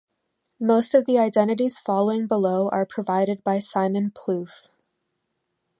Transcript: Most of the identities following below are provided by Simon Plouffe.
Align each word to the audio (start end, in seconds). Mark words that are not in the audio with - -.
Most 0.59 0.95
of 0.95 1.05
the 1.05 1.19
identities 1.19 1.77
following 1.77 2.25
below 2.25 2.69
are 2.69 2.87
provided 2.87 3.43
by 3.43 3.59
Simon 3.59 4.09
Plouffe. 4.09 4.69